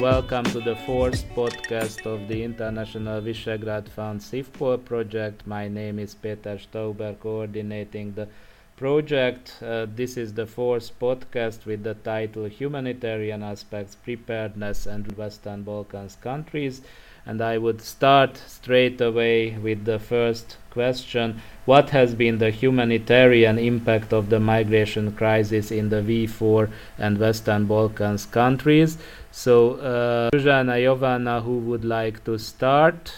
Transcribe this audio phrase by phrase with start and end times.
[0.00, 5.44] Welcome to the fourth podcast of the International Visegrad Fund CIFPOL project.
[5.44, 8.28] My name is Peter Stauber, coordinating the
[8.76, 9.56] project.
[9.60, 16.16] Uh, this is the fourth podcast with the title Humanitarian Aspects, Preparedness and Western Balkans
[16.20, 16.80] Countries.
[17.26, 23.58] And I would start straight away with the first question What has been the humanitarian
[23.58, 28.96] impact of the migration crisis in the V4 and Western Balkans countries?
[29.38, 33.14] So, uh, Zuzana Jovana, who would like to start?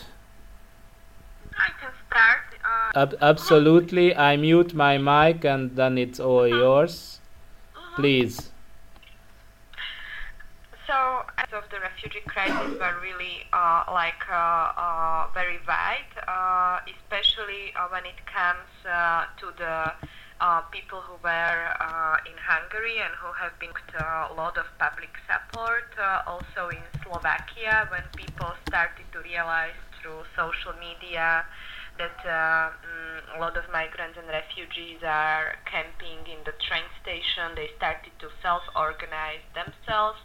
[1.57, 2.45] I can start.
[2.63, 4.15] Uh, Ab- absolutely.
[4.15, 7.21] I mute my mic and then it's all yours.
[7.97, 8.51] Please.
[10.87, 16.81] So, as of the refugee crisis were really uh, like uh, uh, very wide, uh,
[16.85, 19.93] especially uh, when it comes uh, to the
[20.41, 24.65] uh, people who were uh, in Hungary and who have been uh, a lot of
[24.81, 25.87] public support.
[26.01, 31.45] Uh, also in Slovakia, when people started to realize through social media
[31.99, 37.55] that uh, mm, a lot of migrants and refugees are camping in the train station,
[37.57, 40.19] they started to self-organize themselves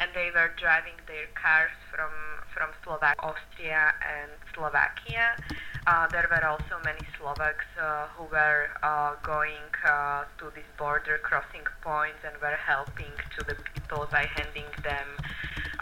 [0.00, 2.10] and they were driving their cars from
[2.52, 5.40] from Slovak, Austria, and Slovakia.
[5.86, 11.18] Uh, there were also many Slovaks uh, who were uh, going uh, to these border
[11.24, 15.08] crossing points and were helping to the people by handing them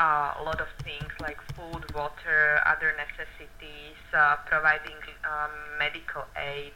[0.01, 4.97] uh, a lot of things like food, water, other necessities, uh, providing
[5.29, 6.73] um, medical aid,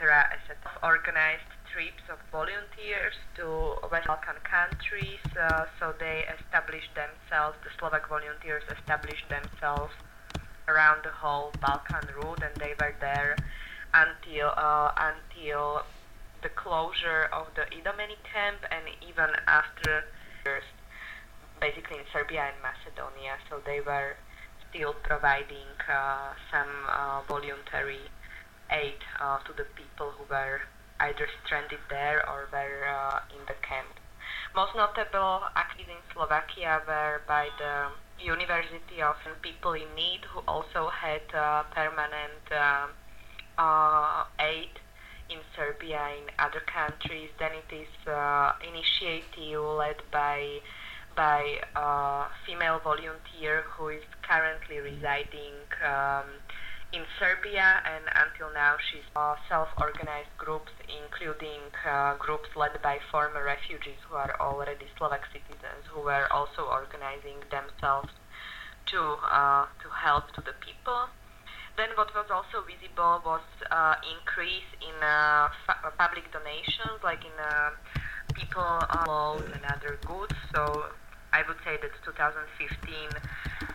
[0.00, 0.24] etc.
[0.82, 5.20] Organized trips of volunteers to West Balkan countries.
[5.36, 9.92] Uh, so they established themselves, the Slovak volunteers established themselves
[10.66, 13.36] around the whole Balkan route, and they were there
[13.92, 15.84] until uh, until
[16.42, 20.04] the closure of the Idomeni camp, and even after,
[21.60, 23.38] basically in Serbia and Macedonia.
[23.48, 24.16] So they were
[24.74, 28.10] still providing uh, some uh, voluntary
[28.70, 30.62] aid uh, to the people who were
[31.00, 33.88] either stranded there or were uh, in the camp.
[34.54, 37.90] Most notable activities in Slovakia were by the
[38.22, 42.46] University of People in Need, who also had uh, permanent
[43.58, 44.70] uh, aid
[45.28, 47.30] in Serbia in other countries.
[47.38, 47.90] Then it is
[48.62, 50.60] initiative led by
[51.16, 51.42] by
[51.76, 55.54] a female volunteer who is currently residing
[55.86, 56.26] um,
[56.92, 63.42] in Serbia, and until now she's uh, self-organized groups, including uh, groups led by former
[63.42, 68.10] refugees who are already Slovak citizens, who were also organizing themselves
[68.94, 71.10] to uh, to help to the people.
[71.76, 73.42] Then what was also visible was
[73.74, 77.74] uh, increase in uh, fa- public donations, like in uh,
[78.38, 80.34] people clothes and other goods.
[80.54, 80.94] So
[81.34, 82.38] I would say that 2015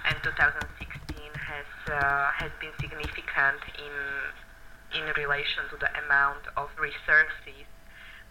[0.07, 3.95] and 2016 has uh, has been significant in
[4.95, 7.67] in relation to the amount of resources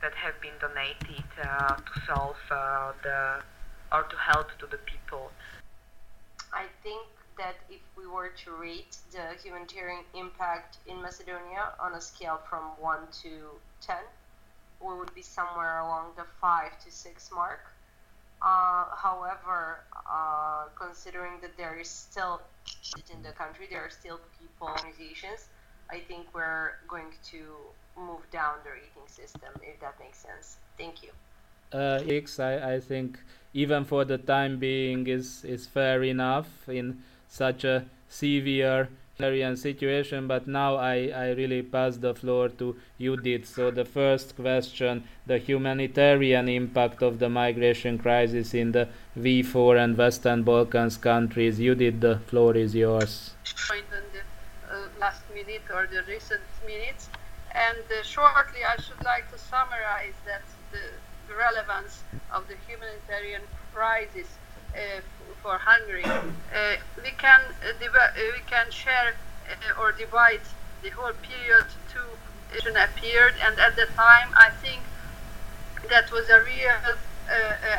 [0.01, 3.45] that have been donated uh, to solve uh, the
[3.93, 5.31] or to help to the people.
[6.55, 7.05] I think
[7.37, 12.65] that if we were to rate the humanitarian impact in Macedonia on a scale from
[12.81, 13.97] 1 to 10,
[14.81, 17.61] we would be somewhere along the 5 to 6 mark.
[18.41, 22.41] Uh, however, uh, considering that there is still
[23.13, 25.49] in the country, there are still people, organizations,
[25.91, 27.43] I think we're going to
[27.97, 30.57] move down the rating system, if that makes sense.
[30.77, 31.11] Thank you.
[31.73, 33.19] Uh, X, I, I think
[33.55, 40.27] even for the time being is is fair enough in such a severe humanitarian situation.
[40.29, 43.47] But now I, I really pass the floor to Judith.
[43.47, 49.99] So the first question, the humanitarian impact of the migration crisis in the V4 and
[49.99, 51.59] Western Balkans countries.
[51.59, 53.35] Judith, the floor is yours.
[53.71, 57.09] In the uh, last minute or the recent minutes,
[57.55, 60.85] and uh, shortly I should like to summarize that the,
[61.27, 63.43] the relevance of the humanitarian
[63.75, 64.29] crisis
[64.75, 65.01] uh,
[65.43, 66.05] for Hungary.
[66.05, 69.15] Uh, we can uh, uh, we can share
[69.81, 70.45] or divide
[70.83, 72.01] the whole period to
[72.77, 74.81] appeared, and at the time I think
[75.91, 76.97] that was a real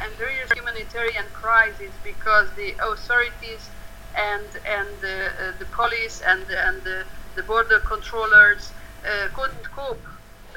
[0.03, 3.69] and real humanitarian crisis because the authorities
[4.15, 7.03] and and uh, the police and and the,
[7.35, 8.71] the border controllers
[9.05, 10.05] uh, couldn't cope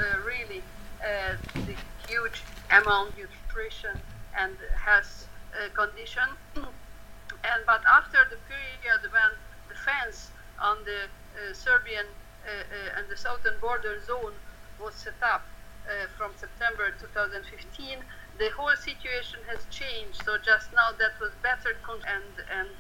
[0.00, 0.62] uh, really
[1.66, 1.76] the
[2.08, 3.96] huge amount of nutrition
[4.38, 5.26] and health
[5.74, 6.28] condition.
[7.44, 9.32] And but after the period when
[9.68, 10.30] the fence
[10.60, 11.08] on the
[11.54, 12.06] Serbian
[12.96, 14.34] and the southern border zone
[14.78, 15.42] was set up
[15.90, 17.98] uh, from September 2015,
[18.38, 20.22] the whole situation has changed.
[20.24, 22.70] So just now that was better con- and and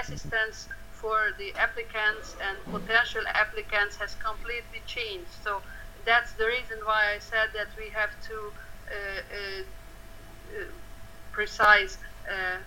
[0.00, 5.32] assistance for the applicants and potential applicants has completely changed.
[5.42, 5.62] So
[6.04, 8.36] that's the reason why I said that we have to
[8.92, 9.62] uh, uh,
[10.52, 10.72] uh
[11.32, 11.98] precise
[12.28, 12.58] uh,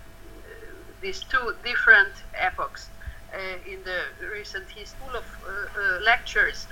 [1.02, 2.90] these two different epochs
[3.34, 3.38] uh,
[3.72, 4.02] in the
[4.34, 6.68] recent history of uh, lectures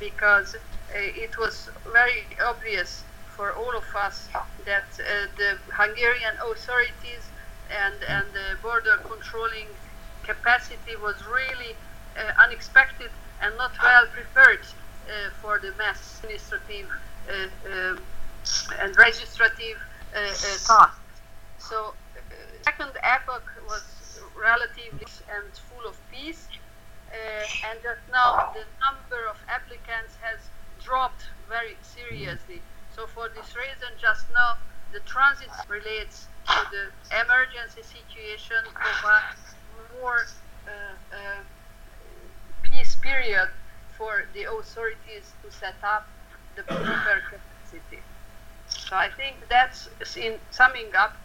[0.00, 0.56] because
[0.92, 4.28] it was very obvious for all of us
[4.64, 7.22] that the Hungarian authorities
[7.70, 9.68] and, and the border controlling
[10.24, 11.74] capacity was really
[12.16, 13.10] uh, unexpected
[13.40, 16.88] and not well prepared uh, for the mass administrative
[17.28, 17.96] uh,
[18.80, 19.78] and registrative
[20.66, 20.98] tasks.
[21.58, 21.94] So,
[22.64, 23.82] second epoch was
[24.40, 26.48] relatively and full of peace,
[27.68, 30.38] and that now the number of applicants has
[30.82, 32.60] dropped very seriously.
[32.94, 34.56] So for this reason, just now
[34.92, 36.84] the transit relates to the
[37.24, 39.40] emergency situation provides
[40.00, 40.22] more
[40.66, 40.70] uh,
[41.12, 41.42] uh,
[42.62, 43.48] peace period
[43.96, 46.06] for the authorities to set up
[46.56, 48.02] the proper capacity.
[48.68, 51.16] So I think that's in summing up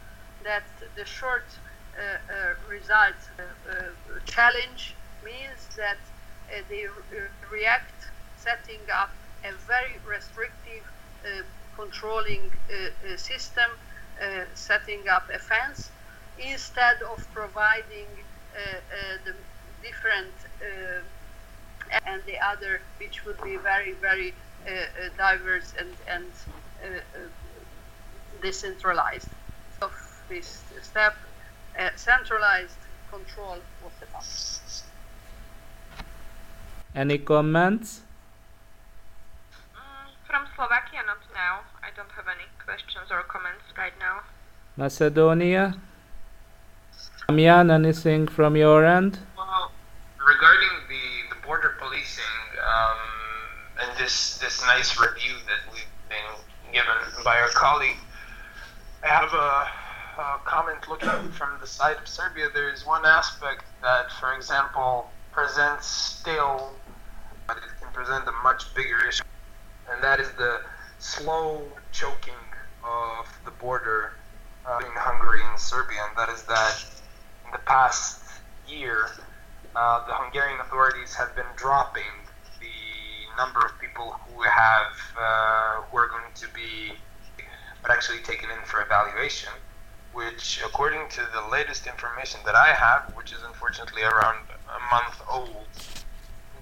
[0.47, 0.63] that
[0.95, 3.73] the short uh, uh, result uh, uh
[4.25, 4.95] challenge
[5.29, 7.19] means that uh, they uh,
[7.51, 7.99] react
[8.37, 9.11] setting up
[9.43, 10.85] a very restrictive
[11.25, 11.43] uh,
[11.75, 12.49] controlling
[13.17, 13.69] system,
[14.55, 15.91] setting up a fence
[16.39, 18.09] instead of providing
[19.25, 19.33] the
[19.83, 20.33] different
[22.11, 24.33] and the other which would be very very
[25.17, 26.31] diverse and and
[28.41, 29.29] decentralized.
[29.29, 29.46] of
[30.29, 31.15] this step
[31.79, 32.77] uh, centralized
[33.11, 34.83] control of the bus.
[36.95, 38.01] Any comments?
[39.75, 41.61] Mm, from Slovakia, not now.
[41.83, 44.21] I don't have any questions or comments right now.
[44.75, 45.77] Macedonia?
[47.27, 49.19] Damian, anything from your end?
[49.37, 49.71] Well,
[50.17, 52.23] regarding the, the border policing
[52.65, 52.97] um,
[53.81, 57.97] and this, this nice review that we've been given by our colleague,
[59.03, 59.86] I have a
[60.17, 65.11] uh, comment looking from the side of Serbia, there is one aspect that, for example,
[65.31, 66.71] presents still,
[67.47, 69.23] but it can present a much bigger issue,
[69.91, 70.59] and that is the
[70.99, 71.61] slow
[71.91, 72.33] choking
[72.83, 74.13] of the border
[74.65, 76.83] uh, between Hungary and Serbia, and that is that
[77.45, 78.21] in the past
[78.67, 79.07] year,
[79.75, 82.03] uh, the Hungarian authorities have been dropping
[82.59, 82.67] the
[83.37, 86.93] number of people who have uh, who are going to be
[87.83, 89.53] but actually taken in for evaluation
[90.17, 95.21] which, according to the latest information that I have, which is unfortunately around a month
[95.31, 95.67] old,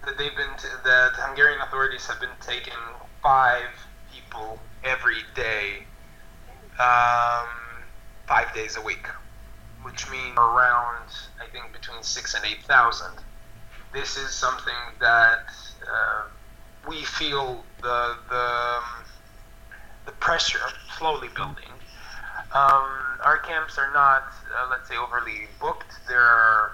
[0.03, 2.73] that they've been t- that Hungarian authorities have been taking
[3.23, 3.69] five
[4.13, 5.85] people every day,
[6.79, 7.47] um,
[8.27, 9.07] five days a week,
[9.83, 11.07] which means around
[11.39, 13.15] I think between six and eight thousand.
[13.93, 15.47] This is something that
[15.89, 16.23] uh,
[16.89, 18.79] we feel the the
[20.07, 20.67] the pressure
[20.97, 21.74] slowly building
[22.53, 22.87] um,
[23.23, 25.91] our camps are not, uh, let's say, overly booked.
[26.07, 26.71] There are,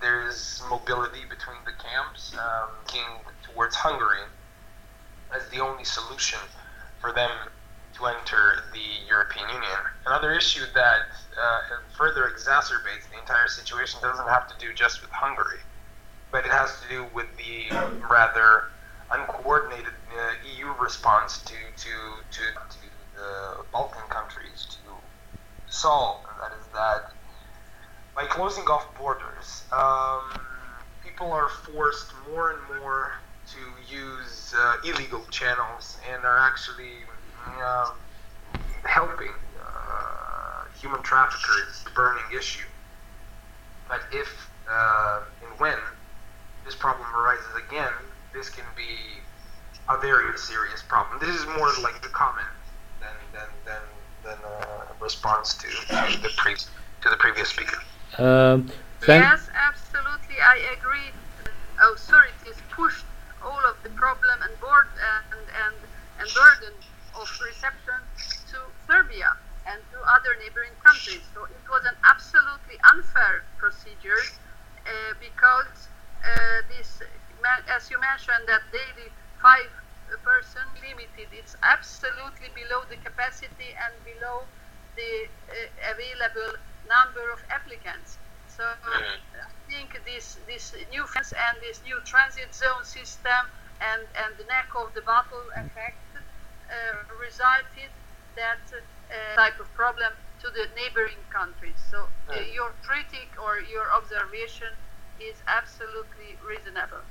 [0.00, 4.24] there's mobility between the camps, um, looking towards Hungary
[5.34, 6.38] as the only solution
[7.00, 7.30] for them
[7.94, 9.78] to enter the European Union.
[10.06, 11.06] Another issue that
[11.40, 11.60] uh,
[11.96, 15.60] further exacerbates the entire situation doesn't have to do just with Hungary,
[16.30, 17.70] but it has to do with the
[18.10, 18.64] rather
[19.12, 21.90] uncoordinated uh, EU response to, to,
[22.30, 22.76] to, to
[23.16, 24.78] the Balkan countries,
[25.84, 27.12] to and that is that
[28.16, 30.22] by closing off borders, um,
[31.04, 33.12] people are forced more and more
[33.52, 37.04] to use uh, illegal channels and are actually
[37.60, 37.90] uh,
[38.84, 42.66] helping uh, human traffickers the burning issue.
[43.86, 45.76] But if uh, and when
[46.64, 47.92] this problem arises again,
[48.32, 49.20] this can be
[49.90, 51.20] a very serious problem.
[51.20, 52.48] This is more like a comment
[53.00, 53.82] than, than, than
[54.24, 57.78] than a response to, to the pre- to the previous speaker.
[58.18, 58.70] Um,
[59.06, 61.12] yes, absolutely, I agree.
[61.44, 61.50] The
[61.92, 63.04] authorities pushed
[63.44, 65.76] all of the problem and board and and
[66.20, 66.72] and burden
[67.20, 68.00] of reception
[68.50, 71.24] to Serbia and to other neighboring countries.
[71.32, 74.20] So it was an absolutely unfair procedure
[74.84, 75.88] uh, because
[76.24, 76.28] uh,
[76.72, 77.00] this,
[77.68, 79.08] as you mentioned, that daily
[79.40, 79.68] five
[80.22, 81.28] person limited.
[81.32, 84.44] It's absolutely below the capacity and below
[84.96, 85.12] the
[85.50, 86.52] uh, available
[86.88, 88.18] number of applicants.
[88.46, 94.30] So I think this this new fence and this new transit zone system and and
[94.38, 96.22] the neck of the bottle effect uh,
[97.18, 97.90] resulted
[98.36, 101.80] that uh, type of problem to the neighboring countries.
[101.90, 104.70] So uh, your critique or your observation
[105.18, 107.02] is absolutely reasonable.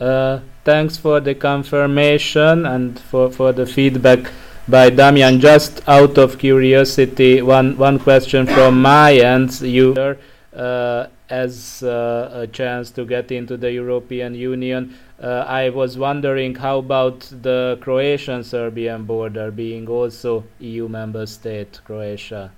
[0.00, 4.30] Uh, thanks for the confirmation and for, for the feedback
[4.66, 5.40] by Damian.
[5.40, 9.60] Just out of curiosity, one, one question from my end.
[9.60, 10.16] You
[10.54, 14.96] uh, as uh, a chance to get into the European Union.
[15.20, 22.52] Uh, I was wondering how about the Croatian-Serbian border being also EU member state, Croatia?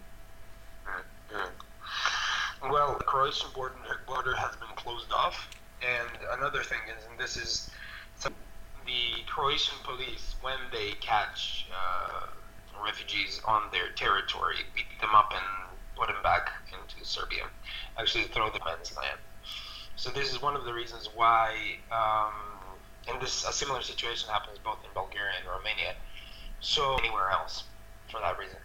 [0.86, 2.70] Mm-hmm.
[2.70, 3.74] Well, the Croatian border,
[4.06, 5.48] border has been closed off,
[5.86, 7.70] and another thing is, and this is
[8.86, 12.26] the Croatian police, when they catch uh,
[12.84, 15.42] refugees on their territory, beat them up and
[15.96, 17.44] put them back into Serbia,
[17.98, 19.18] actually throw them into land.
[19.96, 22.32] So this is one of the reasons why, um,
[23.08, 25.94] and this a similar situation happens both in Bulgaria and Romania,
[26.60, 27.64] so anywhere else
[28.10, 28.60] for that reason.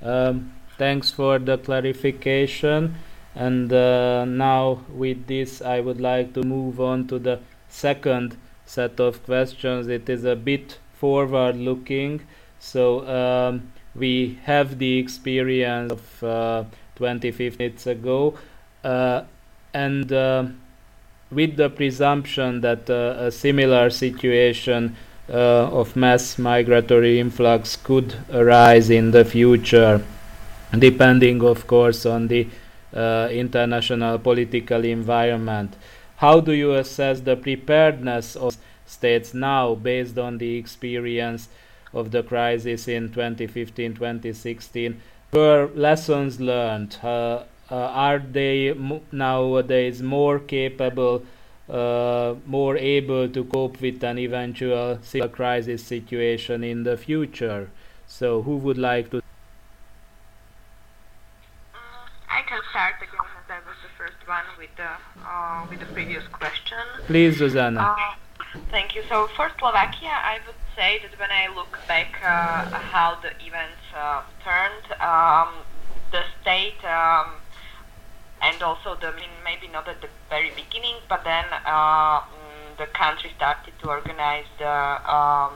[0.00, 2.94] Um, thanks for the clarification.
[3.38, 8.98] And uh, now with this, I would like to move on to the second set
[8.98, 9.86] of questions.
[9.86, 12.22] It is a bit forward-looking.
[12.58, 16.64] So um, we have the experience of uh,
[16.96, 18.34] 20 minutes ago.
[18.82, 19.22] Uh,
[19.72, 20.46] and uh,
[21.30, 24.96] with the presumption that uh, a similar situation
[25.30, 30.02] uh, of mass migratory influx could arise in the future,
[30.76, 32.48] depending, of course, on the
[32.94, 35.76] uh, international political environment.
[36.16, 41.48] How do you assess the preparedness of states now based on the experience
[41.92, 45.00] of the crisis in 2015 2016?
[45.32, 46.96] Were lessons learned?
[47.02, 48.74] Uh, uh, are they
[49.12, 51.22] nowadays more capable,
[51.68, 54.98] uh, more able to cope with an eventual
[55.32, 57.70] crisis situation in the future?
[58.06, 59.20] So, who would like to?
[62.30, 64.88] I can start again as I was the first one with the
[65.58, 66.78] uh, with the previous question.
[67.06, 67.80] Please, Zuzana.
[67.80, 68.14] Uh,
[68.70, 69.02] thank you.
[69.08, 73.82] So for Slovakia, I would say that when I look back uh, how the events
[73.94, 75.48] uh, turned, um,
[76.12, 77.34] the state um,
[78.40, 79.12] and also the
[79.44, 84.46] maybe not at the very beginning, but then uh, mm, the country started to organize
[84.58, 84.76] the
[85.12, 85.52] um,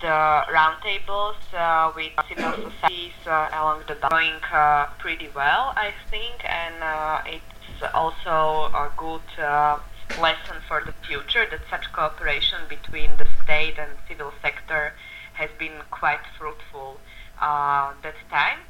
[0.00, 6.44] the roundtables uh, with civil societies uh, along the going uh, pretty well, I think,
[6.44, 7.55] and uh, it's
[7.94, 9.78] also a good uh,
[10.20, 14.92] lesson for the future that such cooperation between the state and civil sector
[15.34, 16.98] has been quite fruitful
[17.40, 18.60] that time.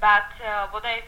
[0.00, 0.30] But
[0.70, 1.02] what I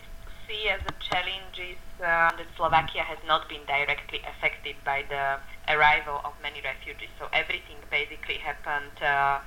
[0.49, 5.39] see as a challenge is uh, that Slovakia has not been directly affected by the
[5.69, 7.13] arrival of many refugees.
[7.19, 9.41] So everything basically happened uh,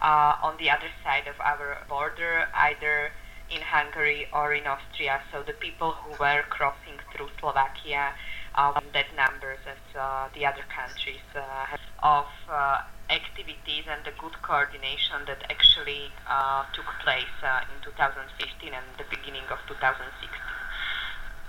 [0.00, 3.10] uh, on the other side of our border, either
[3.50, 5.20] in Hungary or in Austria.
[5.32, 8.12] So the people who were crossing through Slovakia
[8.54, 12.78] um, that numbers as uh, the other countries uh, of uh,
[13.10, 19.04] activities and the good coordination that actually uh, took place uh, in 2015 and the
[19.10, 20.00] beginning of 2016.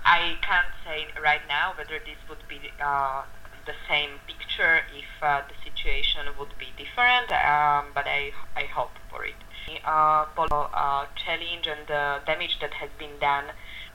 [0.04, 6.26] I can't say right now whether this would be the same picture if the situation
[6.38, 9.38] would be different, um, but I, I hope for it.
[9.84, 13.44] Uh, uh, challenge and the damage that has been done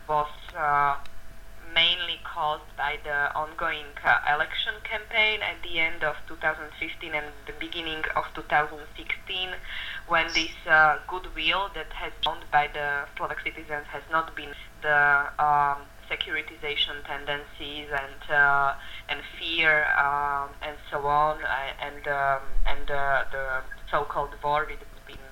[0.08, 0.96] was uh,
[1.74, 7.54] mainly caused by the ongoing uh, election campaign at the end of 2015 and the
[7.60, 9.50] beginning of 2016,
[10.08, 14.52] when this uh, goodwill that has been shown by the Slovak citizens has not been
[14.82, 18.74] the um, securitization tendencies and uh,
[19.12, 24.80] and fear um, and so on, uh, and um, and uh, the so-called war that
[24.80, 25.28] has been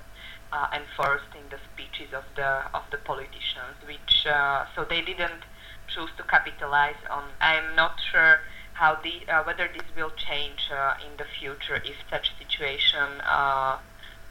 [0.52, 5.44] uh, enforced in the speeches of the of the politicians, which uh, so they didn't
[5.88, 7.24] choose to capitalize on.
[7.40, 8.42] I'm not sure
[8.74, 10.70] how the uh, whether this will change
[11.06, 13.08] in the future if such situation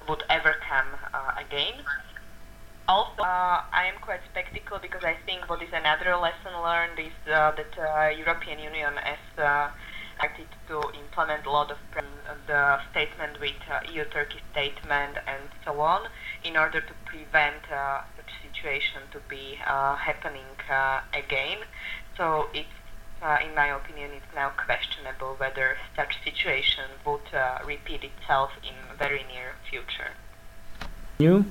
[0.08, 0.90] would ever come
[1.36, 1.84] again
[2.88, 7.12] also, uh, I am quite skeptical because I think what is another lesson learned is
[7.30, 9.68] uh, that uh, European Union has uh,
[10.68, 11.78] to implement a lot of
[12.46, 16.08] the statement with uh, EU-Turkey statement and so on
[16.44, 20.44] in order to prevent uh, such situation to be uh, happening
[21.14, 21.58] again.
[22.16, 22.68] So it's
[23.42, 27.28] in my opinion, it's now questionable whether such situation would
[27.66, 30.12] repeat itself in very near future.
[31.18, 31.44] You?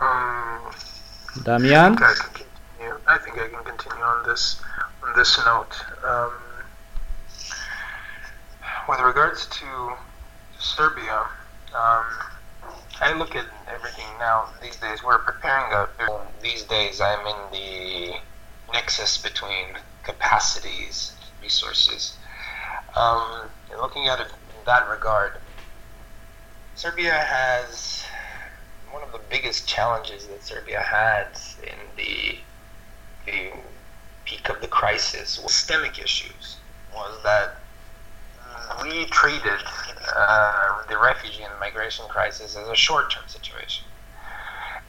[0.00, 0.72] Um,
[1.42, 1.94] Damian?
[1.94, 2.98] I, can continue.
[3.06, 4.60] I think I can continue on this
[5.02, 5.74] on this note.
[6.06, 6.32] Um,
[8.88, 9.92] with regards to
[10.58, 11.26] Serbia,
[11.74, 12.04] um,
[13.00, 15.02] I look at everything now these days.
[15.02, 15.88] We're preparing a.
[16.42, 18.14] These days, I'm in the
[18.72, 19.66] nexus between
[20.04, 21.12] capacities,
[21.42, 22.16] resources.
[22.94, 23.48] Um,
[23.80, 25.32] looking at it in that regard,
[26.76, 27.95] Serbia has
[29.16, 31.28] the biggest challenges that Serbia had
[31.62, 32.38] in the,
[33.24, 33.50] the
[34.24, 36.58] peak of the crisis systemic issues.
[36.94, 37.56] Was that
[38.82, 39.60] we treated
[40.16, 43.86] uh, the refugee and migration crisis as a short-term situation,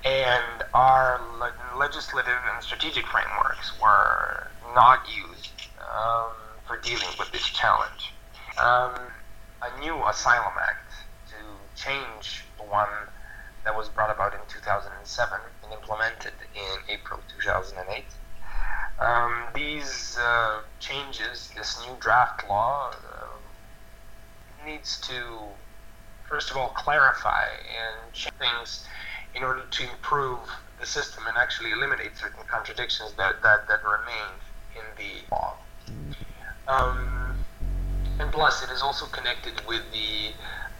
[0.06, 6.32] and our le- legislative and strategic frameworks were not used um,
[6.66, 8.14] for dealing with this challenge.
[8.58, 8.94] Um,
[9.62, 10.94] a new Asylum Act
[11.30, 11.36] to
[11.76, 12.88] change the one
[13.68, 18.06] that was brought about in 2007 and implemented in April 2008.
[18.98, 25.14] Um, these uh, changes, this new draft law, uh, needs to,
[26.30, 28.86] first of all, clarify and change things
[29.36, 30.40] in order to improve
[30.80, 34.32] the system and actually eliminate certain contradictions that, that, that remain
[34.78, 35.56] in the law.
[36.70, 37.36] Um,
[38.18, 40.32] and plus, it is also connected with the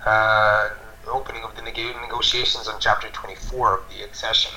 [0.10, 0.70] uh,
[1.10, 4.52] opening of the negotiations on Chapter 24 of the accession.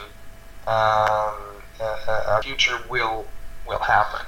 [0.67, 1.35] Um,
[1.81, 3.27] a future will
[3.67, 4.27] will happen.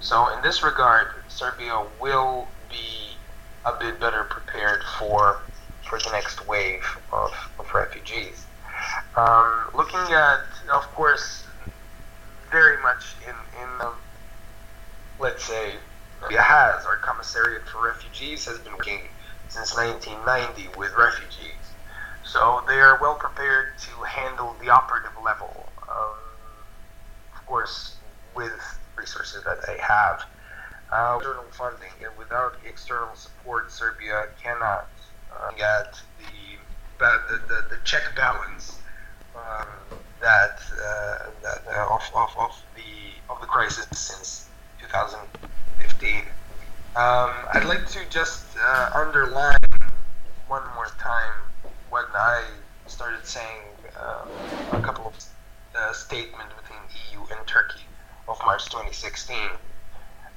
[0.00, 3.16] So, in this regard, Serbia will be
[3.64, 5.40] a bit better prepared for
[5.88, 8.46] for the next wave of, of refugees.
[9.16, 10.40] Um, looking at,
[10.72, 11.44] of course,
[12.50, 13.92] very much in in the,
[15.18, 15.74] let's say
[16.20, 19.00] Serbia has our commissariat for refugees has been working
[19.48, 21.57] since 1990 with refugees.
[22.28, 26.14] So they are well prepared to handle the operative level, um,
[27.34, 27.96] of course,
[28.34, 28.52] with
[28.96, 30.24] resources that they have.
[30.92, 34.88] Uh, external funding and without external support, Serbia cannot
[35.32, 36.58] uh, get the,
[36.98, 38.78] the, the, the check balance
[39.34, 39.66] um,
[40.20, 44.48] that, uh, that uh, of, of, of the of the crisis since
[44.82, 46.16] 2015.
[46.20, 46.24] Um,
[46.94, 49.56] I'd like to just uh, underline
[50.48, 51.32] one more time
[52.18, 52.42] I
[52.86, 53.62] started saying
[53.96, 54.26] uh,
[54.72, 55.14] a couple of
[55.76, 56.80] uh, statements between
[57.12, 57.82] EU and Turkey
[58.26, 59.36] of March 2016.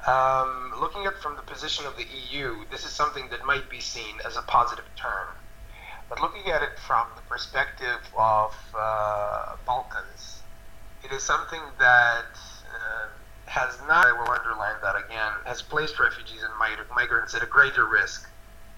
[0.05, 3.79] Um, looking at from the position of the EU, this is something that might be
[3.79, 5.27] seen as a positive turn.
[6.07, 10.43] But looking at it from the perspective of uh, Balkans,
[11.03, 12.37] it is something that
[12.69, 13.07] uh,
[13.47, 16.53] has not, I will underline that again, has placed refugees and
[16.95, 18.29] migrants at a greater risk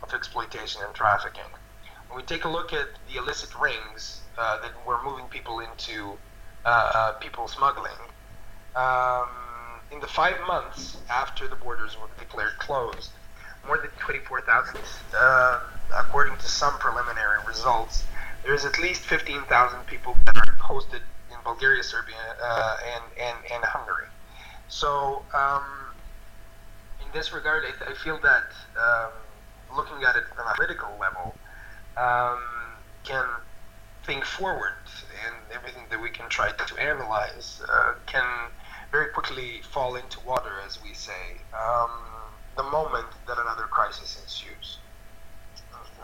[0.01, 1.51] of exploitation and trafficking.
[2.13, 6.13] When we take a look at the illicit rings uh, that were moving people into
[6.63, 7.97] uh, uh, people smuggling,
[8.75, 9.25] um,
[9.91, 13.09] in the five months after the borders were declared closed,
[13.65, 14.77] more than 24,000,
[15.17, 15.59] uh,
[15.97, 18.03] according to some preliminary results,
[18.45, 23.63] there's at least 15,000 people that are posted in Bulgaria, Serbia, uh, and, and, and
[23.63, 24.05] Hungary.
[24.67, 25.63] So, um,
[27.01, 31.33] in this regard, I, I feel that um, looking at it on a political level
[31.97, 32.39] um,
[33.03, 33.25] can
[34.05, 34.83] think forward,
[35.25, 38.25] and everything that we can try to analyze uh, can
[38.91, 41.91] very quickly fall into water, as we say, um,
[42.57, 44.77] the moment that another crisis ensues.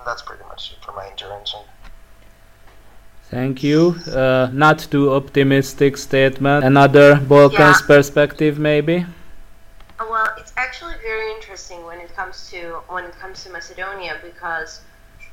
[0.06, 1.60] That's pretty much it for my intervention.
[3.30, 3.96] Thank you.
[4.12, 6.66] Uh, not too optimistic statement.
[6.66, 7.88] Another Balkans yeah.
[7.88, 9.06] perspective, maybe.
[10.00, 14.82] Well, it's actually very interesting when it comes to when it comes to Macedonia because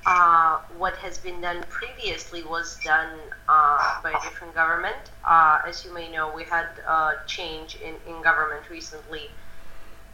[0.06, 5.10] uh, what has been done previously was done uh, by a different government.
[5.24, 9.30] Uh, as you may know, we had a change in, in government recently,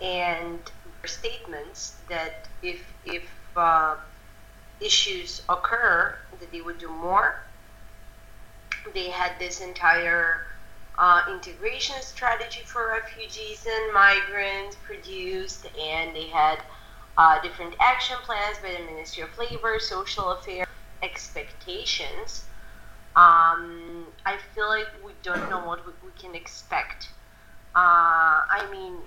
[0.00, 0.58] and
[1.04, 3.96] statements that if if uh,
[4.80, 7.36] issues occur, that they would do more
[8.94, 10.42] they had this entire
[10.98, 16.58] uh, integration strategy for refugees and migrants produced, and they had
[17.16, 20.66] uh, different action plans by the Ministry of Labor, Social Affairs,
[21.02, 22.46] expectations.
[23.14, 27.08] Um, I feel like we don't know what we, we can expect.
[27.74, 29.02] Uh, I mean,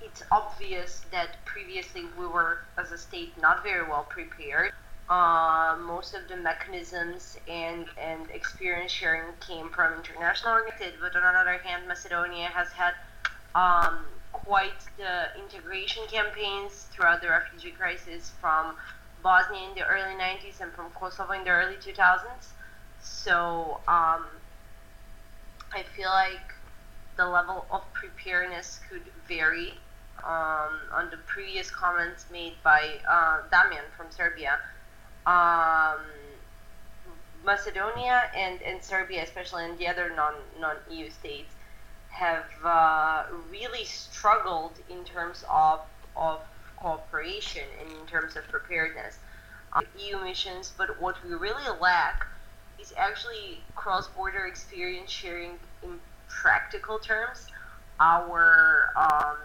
[0.00, 4.72] it's obvious that previously we were, as a state, not very well prepared.
[5.08, 11.22] Uh, most of the mechanisms and, and experience sharing came from international organizations, but on
[11.22, 12.92] the other hand, Macedonia has had
[13.54, 18.76] um, quite the integration campaigns throughout the refugee crisis from
[19.22, 22.48] Bosnia in the early 90s and from Kosovo in the early 2000s.
[23.02, 24.26] So um,
[25.72, 26.54] I feel like
[27.16, 29.74] the level of preparedness could vary.
[30.24, 34.58] Um, on the previous comments made by uh, Damian from Serbia,
[35.26, 36.00] um,
[37.44, 41.54] Macedonia and, and Serbia, especially and the other non non EU states,
[42.10, 45.80] have uh, really struggled in terms of
[46.16, 46.40] of
[46.76, 49.18] cooperation and in terms of preparedness.
[49.72, 52.26] Um, EU missions, but what we really lack
[52.80, 57.46] is actually cross-border experience sharing in practical terms.
[58.00, 59.36] Our um,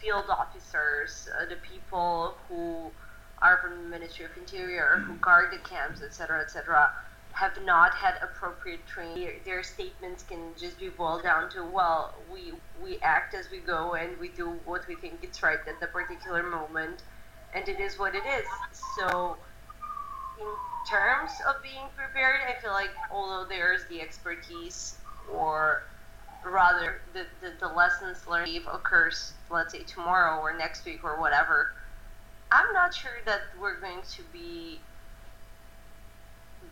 [0.00, 2.90] field officers, uh, the people who
[3.40, 6.90] are from the Ministry of Interior, who guard the camps, etc., etc.,
[7.34, 9.28] have not had appropriate training.
[9.44, 13.94] Their statements can just be boiled down to, well, we we act as we go
[13.94, 17.02] and we do what we think is right at the particular moment,
[17.52, 18.46] and it is what it is.
[18.96, 19.36] So,
[20.40, 20.46] in
[20.88, 24.98] terms of being prepared, I feel like although there's the expertise,
[25.32, 25.82] or
[26.44, 31.72] rather the, the, the lessons learned occurs, let's say tomorrow or next week or whatever,
[32.52, 34.78] I'm not sure that we're going to be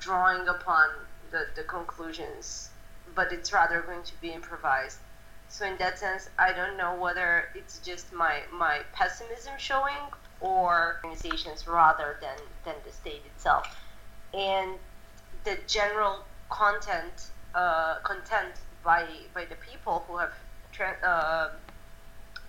[0.02, 0.88] drawing upon
[1.30, 2.70] the, the conclusions,
[3.14, 4.98] but it's rather going to be improvised.
[5.48, 10.02] So in that sense, I don't know whether it's just my my pessimism showing
[10.40, 13.76] or organizations rather than than the state itself,
[14.32, 14.78] and
[15.44, 20.32] the general content uh, content by by the people who have
[20.72, 21.50] tra- uh,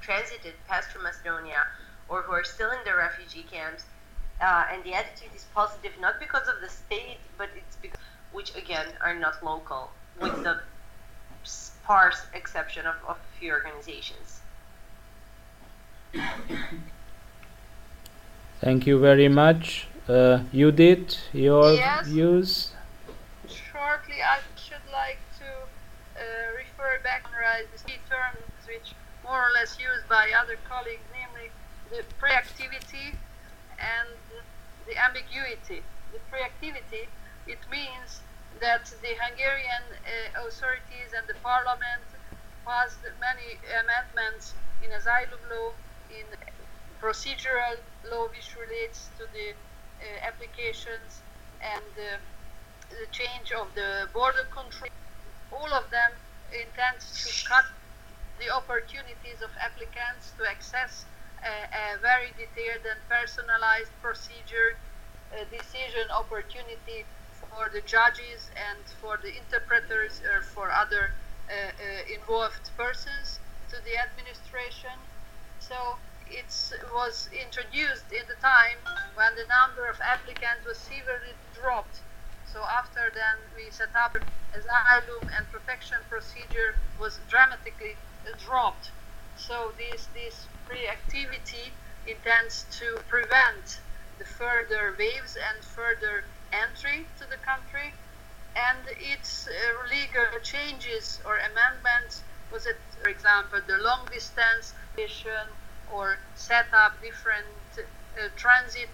[0.01, 1.61] transited past from Macedonia
[2.07, 3.85] or who are still in the refugee camps
[4.41, 7.99] uh, and the attitude is positive not because of the state, but it's because,
[8.31, 9.91] which again are not local,
[10.21, 10.59] with the
[11.43, 14.41] sparse exception of, of a few organizations.
[18.61, 19.87] Thank you very much.
[20.07, 22.07] Uh, did your Yes.
[22.07, 22.71] views?
[23.47, 25.47] Shortly, I should like to
[26.15, 28.93] uh, refer back to the key terms which
[29.23, 31.51] more or less used by other colleagues, namely
[31.89, 33.15] the pre-activity
[33.79, 34.09] and
[34.87, 35.81] the ambiguity.
[36.11, 37.09] The pre-activity,
[37.47, 38.21] it means
[38.61, 42.05] that the Hungarian uh, authorities and the parliament
[42.65, 44.53] passed many amendments
[44.85, 45.73] in asylum law,
[46.09, 46.27] in
[47.01, 47.75] procedural
[48.11, 51.19] law which relates to the uh, applications
[51.59, 52.17] and uh,
[52.89, 54.91] the change of the border control.
[55.51, 56.11] All of them
[56.51, 57.65] intend to cut
[58.39, 61.05] the opportunities of applicants to access
[61.43, 64.77] a, a very detailed and personalized procedure,
[65.31, 71.11] uh, decision opportunity for the judges and for the interpreters or for other
[71.49, 74.95] uh, uh, involved persons to the administration.
[75.59, 75.75] So
[76.27, 76.49] it
[76.93, 78.79] was introduced in the time
[79.15, 82.01] when the number of applicants was severely dropped.
[82.45, 84.15] So after then we set up
[84.53, 88.91] asylum and protection procedure was dramatically uh, dropped.
[89.35, 91.69] So this this pre-activity
[92.09, 93.77] intends to prevent
[94.17, 97.93] the further waves and further entry to the country.
[98.57, 99.53] And its uh,
[99.89, 105.45] legal changes or amendments was it, for example, the long distance mission
[105.93, 108.89] or set up different uh, transit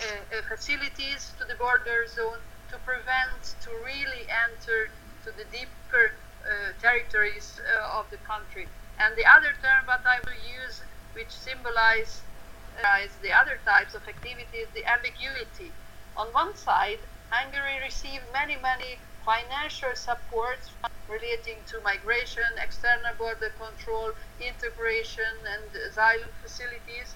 [0.00, 4.88] uh, uh, facilities to the border zone to prevent to really enter
[5.24, 6.12] to the deeper
[6.44, 8.68] uh, territories uh, of the country.
[8.98, 10.82] And the other term that I will use,
[11.14, 12.22] which symbolize
[12.84, 15.70] uh, the other types of activities, the ambiguity.
[16.16, 16.98] On one side,
[17.30, 20.70] Hungary received many, many financial supports
[21.08, 27.14] relating to migration, external border control, integration, and asylum facilities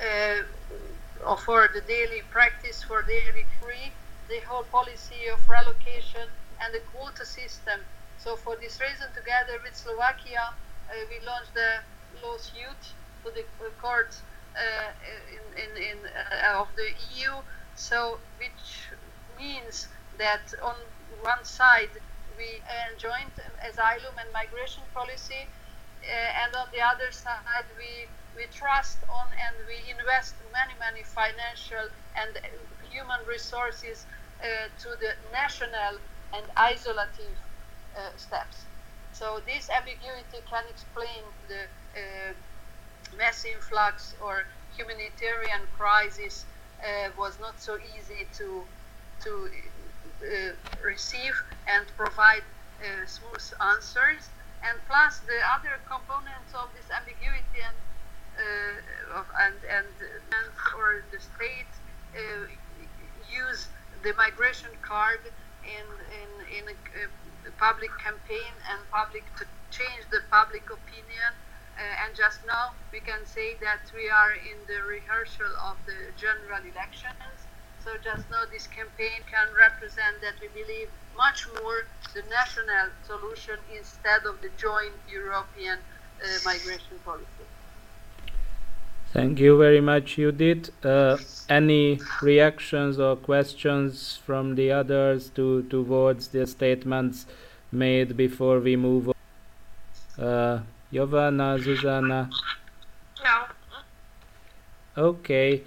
[0.00, 3.92] uh, for the daily practice for daily free,
[4.28, 6.26] the whole policy of relocation
[6.62, 7.80] and the quota system.
[8.18, 10.54] So for this reason, together with Slovakia,
[10.88, 11.82] uh, we launched the
[12.22, 12.82] lawsuit
[13.24, 13.44] to the
[13.80, 14.16] court
[14.56, 14.90] uh,
[15.32, 17.32] in, in, in uh, of the EU.
[17.74, 18.90] So which
[19.38, 20.74] means that on
[21.22, 21.90] one side
[22.36, 22.60] we
[22.98, 23.32] joint
[23.68, 29.54] asylum and migration policy, uh, and on the other side we we trust on and
[29.66, 32.32] we invest many many financial and
[32.90, 34.06] human resources
[34.40, 36.00] uh, to the national
[36.32, 37.36] and isolative
[37.96, 38.64] uh, steps.
[39.12, 41.66] So this ambiguity can explain the
[43.16, 44.44] mass influx or
[44.76, 46.46] humanitarian crisis
[46.82, 48.66] uh, was not so easy to
[49.20, 49.48] to
[50.24, 50.52] uh,
[50.84, 51.34] receive
[51.66, 52.44] and provide
[52.80, 54.30] uh, smooth answers.
[54.62, 57.76] And plus the other components of this ambiguity and
[59.14, 59.86] of, and and
[60.76, 61.72] or the state
[63.28, 63.68] use
[64.02, 65.20] the migration card
[65.64, 65.86] in
[66.20, 66.76] in in a,
[67.48, 71.30] a public campaign and public to change the public opinion
[71.78, 75.98] uh, and just now we can say that we are in the rehearsal of the
[76.16, 77.40] general elections
[77.84, 83.56] So just now this campaign can represent that we believe much more the national solution
[83.76, 87.46] instead of the joint European uh, migration policy.
[89.12, 90.70] Thank you very much, Judith.
[90.84, 91.16] Uh,
[91.48, 97.26] any reactions or questions from the others to towards the statements
[97.72, 99.14] made before we move on?
[100.92, 102.30] Uh, Zuzana?
[103.24, 103.46] No.
[104.96, 105.62] Okay.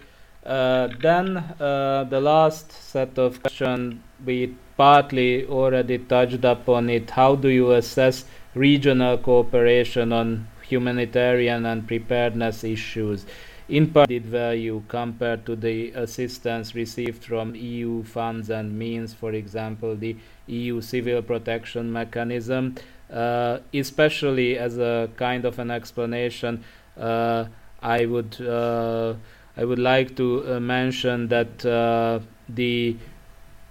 [0.46, 7.12] Uh, then uh, the last set of questions we partly already touched upon it.
[7.12, 13.26] How do you assess regional cooperation on humanitarian and preparedness issues?
[13.70, 19.32] In part, did value compared to the assistance received from EU funds and means, for
[19.32, 22.76] example, the EU civil protection mechanism,
[23.14, 26.64] especially as a kind of an explanation.
[27.00, 27.46] Uh,
[27.82, 29.16] I would uh,
[29.58, 32.96] I would like to uh, mention that uh, the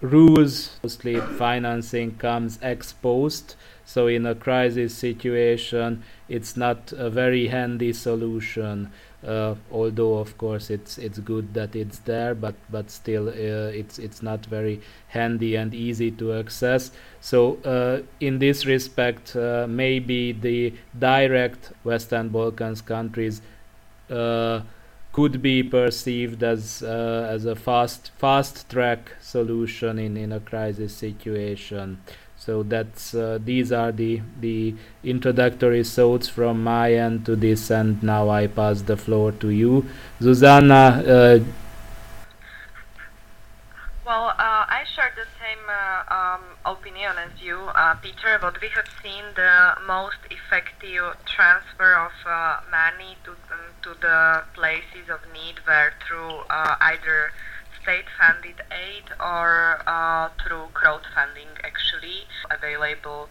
[0.00, 7.46] rules mostly financing comes ex post so in a crisis situation it's not a very
[7.46, 8.90] handy solution
[9.26, 13.98] uh, although of course it's it's good that it's there but but still uh, it's
[13.98, 16.90] it's not very handy and easy to access.
[17.20, 23.42] So uh, in this respect uh, maybe the direct western balkans countries
[24.10, 24.62] uh,
[25.12, 30.96] could be perceived as uh, as a fast fast track solution in in a crisis
[30.96, 31.98] situation
[32.44, 34.74] so that's uh, these are the the
[35.04, 39.86] introductory thoughts from my end to this and now i pass the floor to you.
[40.20, 41.44] Zuzana uh,
[44.04, 48.68] well, uh, I share the same uh, um, opinion as you, uh, Peter, but we
[48.70, 55.20] have seen the most effective transfer of uh, money to, um, to the places of
[55.32, 57.30] need where through either
[57.82, 63.28] state-funded aid or uh, through crowdfunding, actually, available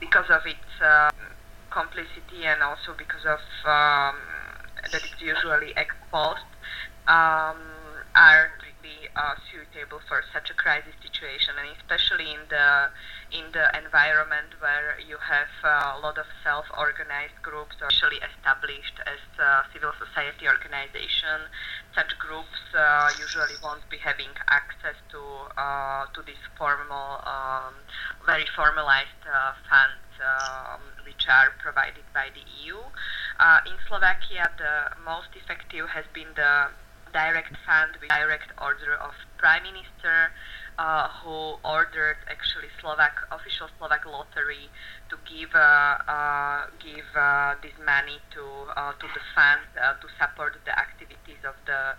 [0.00, 1.14] because of its
[1.70, 4.16] complicity and also because of um,
[4.90, 6.48] that it's usually exposed.
[7.06, 7.56] Um,
[8.14, 8.50] are
[9.16, 12.90] uh, suitable for such a crisis situation, and especially in the
[13.30, 19.20] in the environment where you have a lot of self-organized groups, or actually established as
[19.72, 21.50] civil society organization.
[21.94, 25.20] Such groups uh, usually won't be having access to
[25.56, 27.74] uh, to these formal, um,
[28.24, 30.02] very formalized uh, funds.
[30.18, 32.74] Um, which are provided by the EU.
[32.74, 36.74] in Slovakia, the most effective has been the
[37.12, 40.32] direct fund with direct order of prime minister
[40.78, 44.70] uh, who ordered actually Slovak official Slovak lottery
[45.10, 48.44] to give uh, uh, give uh, this money to
[48.78, 51.98] uh, to the fund uh, to support the activities of the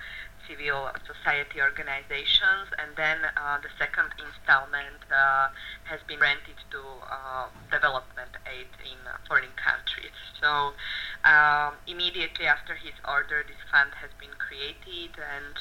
[0.50, 3.22] civil society organizations, and then
[3.62, 5.06] the second installment
[5.86, 6.82] has been granted to
[7.72, 10.18] development aid in foreign countries.
[10.42, 10.74] So
[11.24, 15.54] um, immediately after his order, this fund has been created and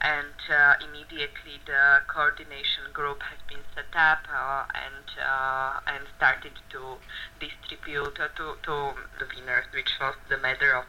[0.00, 6.52] and uh, immediately the coordination group has been set up uh, and uh, and started
[6.70, 7.00] to
[7.40, 10.84] distribute uh, to, to the winners, which was the matter of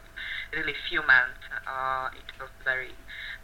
[0.52, 1.42] really few months.
[1.66, 2.94] Uh, it was very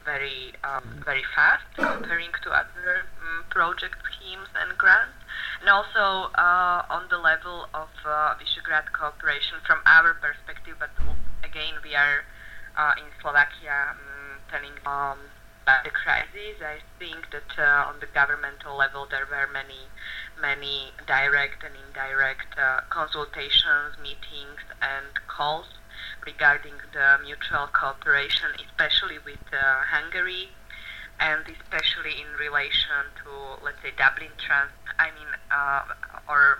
[0.04, 5.16] very um, very fast comparing to other um, project schemes and grants,
[5.60, 10.76] and also uh, on the level of Visegrad cooperation from our perspective.
[10.78, 10.90] But
[11.42, 12.24] again, we are
[12.98, 14.76] in Slovakia um, telling.
[14.86, 15.18] Um,
[15.64, 16.60] the crisis.
[16.60, 19.88] I think that uh, on the governmental level there were many,
[20.38, 25.66] many direct and indirect uh, consultations, meetings, and calls
[26.26, 30.48] regarding the mutual cooperation, especially with uh, Hungary,
[31.20, 33.30] and especially in relation to,
[33.64, 34.72] let's say, Dublin trans.
[34.98, 35.82] I mean, uh,
[36.28, 36.58] or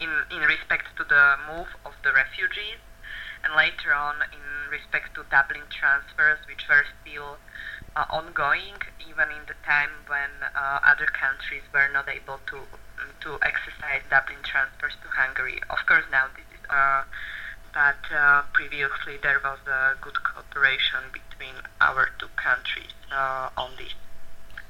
[0.00, 2.80] in in respect to the move of the refugees
[3.44, 7.36] and later on in respect to Dublin transfers, which were still
[7.96, 8.76] uh, ongoing,
[9.08, 12.58] even in the time when uh, other countries were not able to
[13.20, 15.60] to exercise Dublin transfers to Hungary.
[15.70, 17.02] Of course, now this is, uh,
[17.72, 23.94] but uh, previously there was a good cooperation between our two countries uh, on this,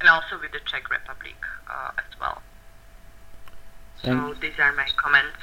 [0.00, 1.36] and also with the Czech Republic
[1.70, 2.42] uh, as well.
[4.02, 5.36] So these are my comments.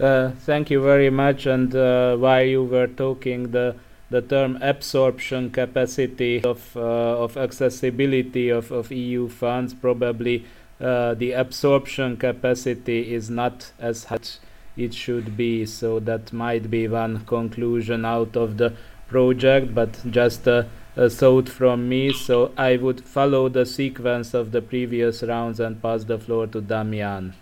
[0.00, 1.46] Uh, thank you very much.
[1.46, 3.76] And uh, while you were talking, the
[4.10, 10.44] the term absorption capacity of uh, of accessibility of, of EU funds probably
[10.80, 14.38] uh, the absorption capacity is not as much
[14.76, 15.66] it should be.
[15.66, 18.74] So that might be one conclusion out of the
[19.08, 22.12] project, but just a uh, thought from me.
[22.12, 26.60] So I would follow the sequence of the previous rounds and pass the floor to
[26.60, 27.34] Damian.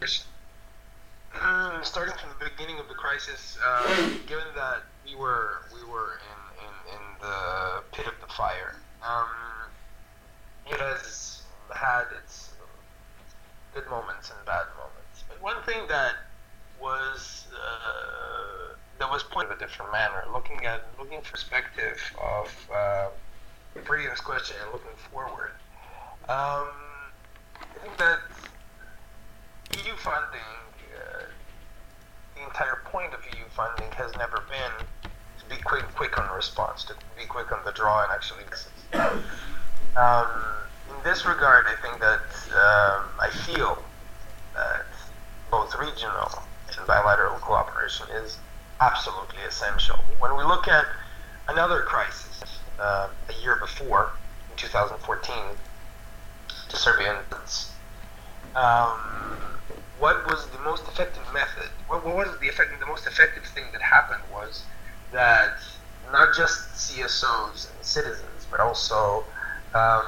[1.82, 6.64] Starting from the beginning of the crisis, uh, given that we were we were in,
[6.66, 9.26] in, in the pit of the fire, um,
[10.66, 11.42] it has
[11.74, 12.50] had its
[13.74, 15.24] good moments and bad moments.
[15.26, 16.16] But one thing that
[16.80, 23.08] was uh, that was in a different manner, looking at looking perspective of uh,
[23.74, 25.52] the previous question and looking forward.
[26.28, 26.68] Um,
[27.56, 28.18] I think that
[29.84, 30.40] EU funding,
[30.94, 31.22] uh,
[32.36, 34.86] the entire point of EU funding has never been
[35.38, 38.44] to be quick, quick on response, to be quick on the draw and actually.
[39.96, 40.28] Um,
[40.88, 42.22] in this regard, I think that
[42.54, 43.82] um, I feel
[44.54, 44.86] that
[45.50, 46.30] both regional
[46.86, 48.38] bilateral cooperation is
[48.80, 49.96] absolutely essential.
[50.18, 50.84] When we look at
[51.48, 52.42] another crisis
[52.78, 54.12] uh, a year before,
[54.50, 55.34] in 2014,
[56.68, 57.16] to Serbian
[58.54, 58.98] um,
[59.98, 61.68] what was the most effective method?
[61.86, 64.64] What, what was the effective, the most effective thing that happened was
[65.12, 65.58] that
[66.10, 69.24] not just CSOs and citizens, but also
[69.74, 70.04] um,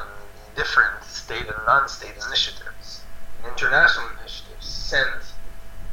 [0.56, 3.02] different state and non-state initiatives,
[3.44, 5.32] international initiatives, sent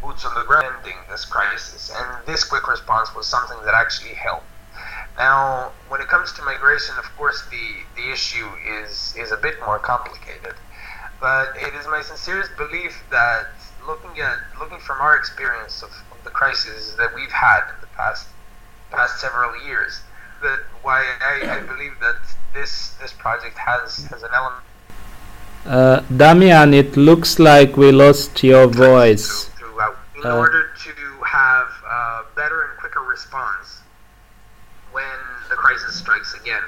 [0.01, 1.91] boots on the ground ending this crisis.
[1.95, 4.45] And this quick response was something that actually helped.
[5.17, 8.47] Now, when it comes to migration, of course, the, the issue
[8.81, 10.55] is, is a bit more complicated.
[11.19, 13.47] But it is my sincerest belief that
[13.85, 17.87] looking at looking from our experience of, of the crisis that we've had in the
[17.87, 18.29] past
[18.89, 19.99] past several years,
[20.41, 22.15] that why I, I believe that
[22.53, 24.63] this this project has has an element.
[25.65, 29.49] Uh, Damian, it looks like we lost your voice.
[30.19, 30.91] In Uh, order to
[31.23, 33.79] have a better and quicker response
[34.91, 36.63] when the crisis strikes again,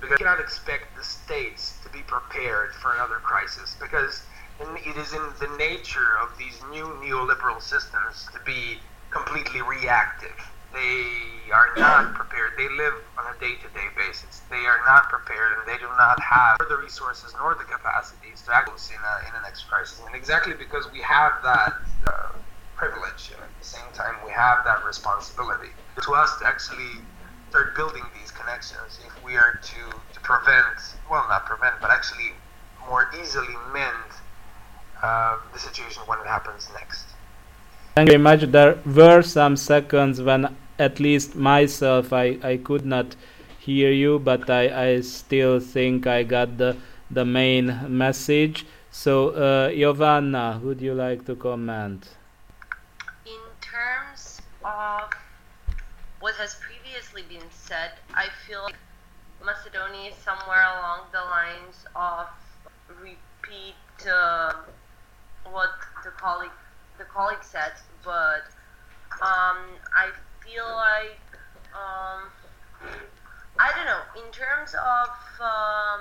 [0.00, 4.22] because you cannot expect the states to be prepared for another crisis because
[4.58, 10.34] it is in the nature of these new neoliberal systems to be completely reactive.
[10.72, 12.54] They are not prepared.
[12.58, 14.42] They live on a day-to-day basis.
[14.50, 18.54] They are not prepared, and they do not have the resources nor the capacities to
[18.54, 20.00] act in a in a next crisis.
[20.04, 21.74] And exactly because we have that
[22.06, 22.32] uh,
[22.80, 25.68] privilege, and at the same time we have that responsibility
[26.02, 26.92] to us to actually
[27.50, 29.80] start building these connections if we are to,
[30.14, 30.78] to prevent,
[31.10, 32.30] well, not prevent, but actually
[32.88, 34.10] more easily mend
[35.02, 37.04] uh, the situation when it happens next.
[37.96, 38.42] Thank you very much.
[38.50, 43.14] There were some seconds when, at least myself, I, I could not
[43.58, 46.76] hear you, but I, I still think I got the,
[47.10, 48.64] the main message.
[48.90, 52.08] So, uh, would you like to comment?
[53.80, 55.08] Terms of
[56.20, 58.74] what has previously been said, I feel like
[59.42, 62.26] Macedonia is somewhere along the lines of
[63.00, 64.52] repeat uh,
[65.50, 65.70] what
[66.04, 66.50] the colleague
[66.98, 67.72] the colleague said,
[68.04, 68.52] but
[69.22, 69.56] um,
[69.96, 70.10] I
[70.44, 71.40] feel like
[71.72, 72.28] um,
[73.58, 75.08] I don't know in terms of
[75.40, 76.00] um,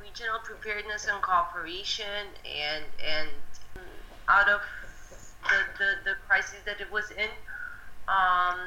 [0.00, 3.28] regional preparedness and cooperation and and
[4.26, 4.62] out of
[5.78, 7.30] the, the, crisis that it was in
[8.08, 8.58] um,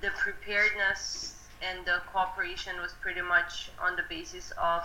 [0.00, 4.84] the preparedness and the cooperation was pretty much on the basis of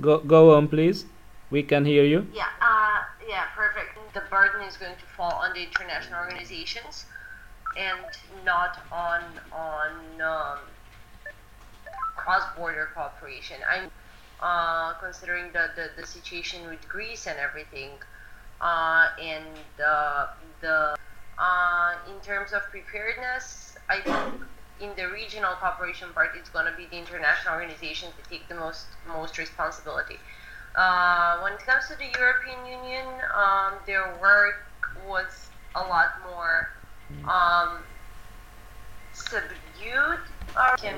[0.00, 1.06] Go, go on, please.
[1.50, 2.26] We can hear you.
[2.34, 7.06] yeah uh, yeah perfect the burden is going to fall on the international organizations
[7.78, 8.00] and
[8.44, 10.58] not on on um,
[12.16, 13.90] cross-border cooperation i'm
[14.40, 17.90] uh, considering the, the, the situation with greece and everything
[18.64, 19.46] uh, and
[19.86, 20.26] uh,
[20.60, 20.96] the
[21.38, 24.42] uh, in terms of preparedness i think
[24.80, 28.54] in the regional cooperation part it's going to be the international organizations that take the
[28.54, 30.18] most most responsibility
[30.74, 34.56] uh, when it comes to the European Union, um, their work
[35.06, 36.68] was a lot more
[37.28, 37.78] um,
[39.12, 40.18] subdued,
[40.56, 40.96] or can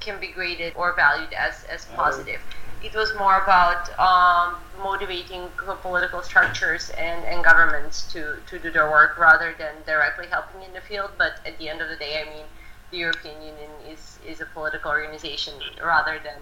[0.00, 2.40] can be graded or valued as as positive.
[2.82, 5.48] It was more about um, motivating
[5.82, 10.72] political structures and, and governments to, to do their work rather than directly helping in
[10.72, 11.10] the field.
[11.18, 12.44] But at the end of the day, I mean,
[12.90, 16.40] the European Union is, is a political organization rather than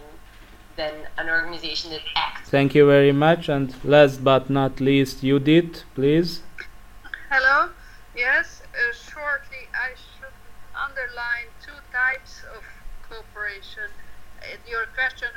[0.76, 2.50] than an organization that acts.
[2.50, 3.48] Thank you very much.
[3.48, 6.42] And last but not least, Judith, please.
[7.30, 7.70] Hello.
[8.14, 10.32] Yes, uh, shortly, I should
[10.74, 12.62] underline two types of
[13.08, 13.90] cooperation.
[14.68, 15.28] Your question,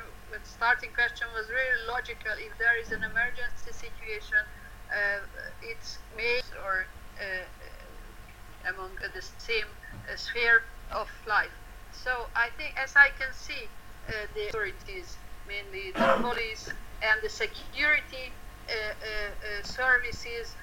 [0.44, 2.32] starting question, was really logical.
[2.38, 4.44] If there is an emergency situation,
[4.92, 5.20] uh,
[5.62, 6.86] it's made or
[7.20, 9.66] uh, among the same
[10.08, 11.54] uh, sphere of life.
[11.92, 13.68] So I think, as I can see,
[14.08, 16.70] uh, the authorities, mainly the police
[17.02, 18.34] and the security
[18.70, 20.56] uh, uh, services,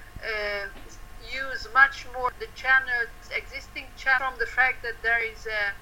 [1.33, 5.73] use much more the channels, existing channel from the fact that there is a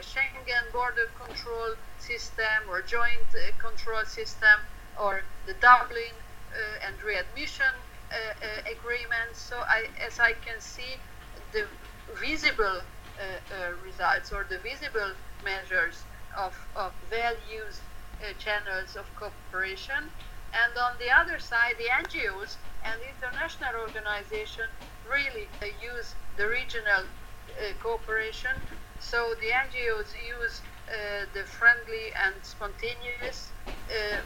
[0.00, 4.60] Schengen border control system or joint uh, control system
[5.00, 6.14] or the Dublin
[6.52, 7.72] uh, and readmission
[8.10, 9.34] uh, uh agreement.
[9.34, 10.96] So I, as I can see,
[11.52, 11.64] the
[12.20, 12.80] visible
[13.20, 15.12] uh, uh, results or the visible
[15.44, 16.04] measures
[16.36, 17.82] of, of well-used
[18.38, 20.10] channels of cooperation.
[20.52, 24.68] And on the other side, the NGOs and international organizations
[25.08, 25.48] really
[25.82, 27.04] use the regional
[27.80, 28.52] cooperation.
[29.00, 33.52] So the NGOs use uh, the friendly and spontaneous
[33.88, 34.20] uh,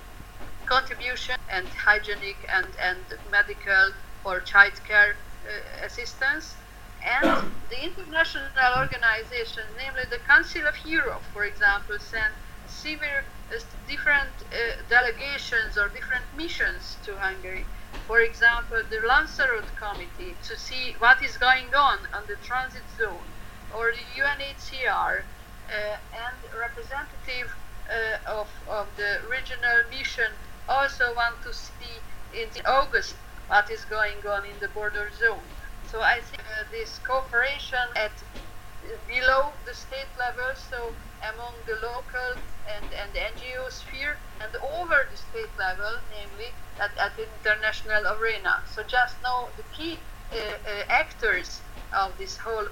[0.66, 3.93] contribution and hygienic and, and medical
[4.25, 5.14] or child care
[5.47, 6.57] uh, assistance.
[7.07, 12.35] And the international organizations, namely the Council of Europe, for example, send
[12.66, 13.25] severe
[13.87, 17.64] different uh, delegations or different missions to Hungary.
[18.07, 23.34] For example, the Lanzarote Committee to see what is going on on the transit zone,
[23.77, 25.22] or the UNHCR
[25.68, 27.51] uh, and representative
[27.91, 30.31] uh, of, of the regional mission
[30.68, 31.97] also want to see
[32.33, 33.16] in August
[33.49, 35.45] what is going on in the border zone.
[35.83, 38.12] So I think uh, this cooperation at
[39.09, 40.93] below the state level, so
[41.35, 42.31] among the local
[42.68, 46.51] and, and NGO sphere, and over the state level, namely
[46.81, 48.62] at, at the international arena.
[48.66, 49.99] So just know the key
[50.33, 51.62] uh, uh, actors
[51.93, 52.66] of this whole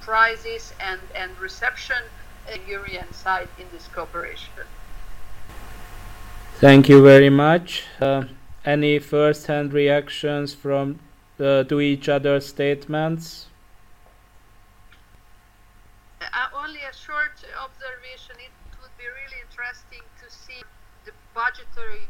[0.00, 2.02] prizes and, and reception
[2.46, 4.52] Hungarian side in this cooperation.
[6.56, 7.84] Thank you very much.
[8.00, 8.24] Uh,
[8.64, 11.00] any first-hand reactions from
[11.40, 13.46] uh, to each other's statements?
[16.20, 18.36] Uh, only a short observation.
[18.38, 20.62] It would be really interesting to see
[21.04, 22.06] the budgetary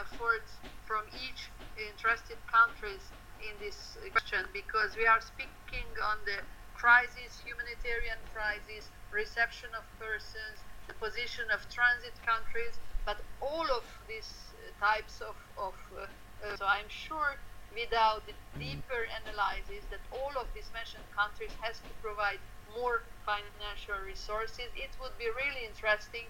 [0.00, 0.52] efforts
[0.86, 3.00] from each interested countries
[3.42, 6.38] in this question because we are speaking on the
[6.74, 14.54] crisis, humanitarian crisis, reception of persons, the position of transit countries, but all of these
[14.54, 17.34] uh, types of, of uh, uh, so I'm sure
[17.74, 22.38] without the deeper analysis that all of these mentioned countries has to provide
[22.72, 26.24] more financial resources, it would be really interesting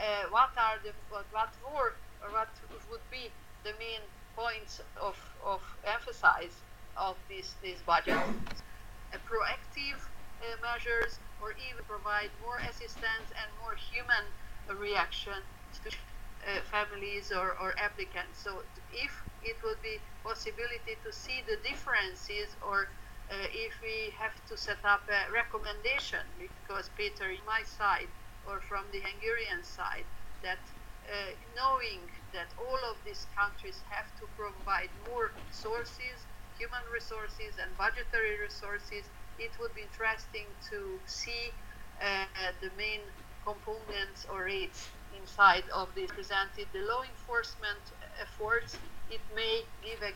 [0.00, 1.94] uh, what are the what, what more
[2.24, 2.48] or what
[2.90, 3.30] would be
[3.64, 4.02] the main
[4.36, 6.62] points of, of emphasis
[6.96, 8.16] of this, this budget.
[9.12, 10.00] Proactive
[10.40, 14.24] uh, measures or even provide more assistance and more human
[14.78, 15.36] reaction
[15.84, 18.40] to uh, families or, or applicants.
[18.42, 19.12] So if
[19.42, 22.88] it would be possibility to see the differences or
[23.30, 28.08] uh, if we have to set up a recommendation because Peter my side
[28.44, 30.04] or from the Hungarian side
[30.42, 30.58] that
[31.08, 36.16] uh, knowing that all of these countries have to provide more sources,
[36.58, 39.04] human resources and budgetary resources,
[39.38, 41.52] it would be interesting to see
[42.00, 42.24] uh,
[42.60, 43.00] the main
[43.44, 44.88] components or rates
[45.20, 46.66] inside of this presented.
[46.72, 47.82] The law enforcement
[48.20, 48.76] efforts
[49.10, 50.12] it may give a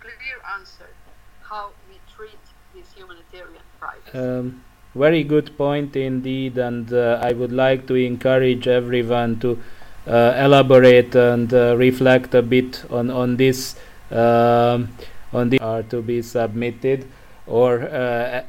[0.00, 0.88] clear answer
[1.42, 2.44] how we treat
[2.74, 4.14] this humanitarian crisis.
[4.14, 4.64] Um,
[4.94, 9.56] very good point indeed and uh, i would like to encourage everyone to
[10.14, 13.76] elaborate and uh, reflect a bit on on this
[14.10, 14.88] um,
[15.32, 17.06] on the are to be submitted
[17.46, 18.42] or uh,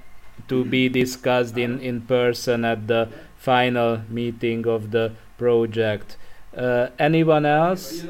[0.47, 6.17] to be discussed in in person at the final meeting of the project.
[6.55, 8.05] Uh, anyone else?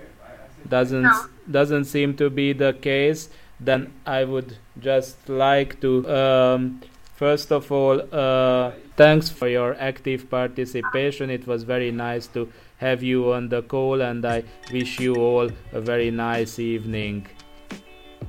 [0.67, 1.25] Doesn't no.
[1.49, 3.29] doesn't seem to be the case.
[3.59, 6.81] Then I would just like to um,
[7.15, 11.29] first of all uh, thanks for your active participation.
[11.29, 12.51] It was very nice to
[12.81, 17.27] have you on the call, and I wish you all a very nice evening.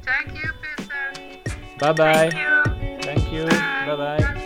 [0.05, 1.57] Thank you, Peter.
[1.81, 2.31] Bye bye.
[2.31, 2.99] Thank you.
[3.03, 3.47] Thank you.
[3.47, 4.42] Bye bye.